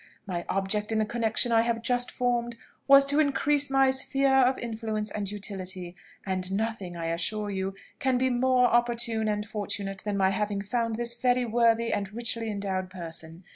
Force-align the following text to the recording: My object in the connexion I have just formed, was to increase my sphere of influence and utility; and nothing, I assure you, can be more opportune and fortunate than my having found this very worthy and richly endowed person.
My 0.25 0.45
object 0.49 0.91
in 0.91 0.97
the 0.97 1.05
connexion 1.05 1.51
I 1.51 1.61
have 1.61 1.83
just 1.83 2.09
formed, 2.09 2.55
was 2.87 3.05
to 3.05 3.19
increase 3.19 3.69
my 3.69 3.91
sphere 3.91 4.33
of 4.39 4.57
influence 4.57 5.11
and 5.11 5.29
utility; 5.31 5.95
and 6.25 6.51
nothing, 6.51 6.97
I 6.97 7.05
assure 7.05 7.51
you, 7.51 7.75
can 7.99 8.17
be 8.17 8.31
more 8.31 8.65
opportune 8.65 9.27
and 9.27 9.47
fortunate 9.47 9.99
than 10.03 10.17
my 10.17 10.31
having 10.31 10.63
found 10.63 10.95
this 10.95 11.13
very 11.13 11.45
worthy 11.45 11.93
and 11.93 12.11
richly 12.13 12.49
endowed 12.49 12.89
person. 12.89 13.43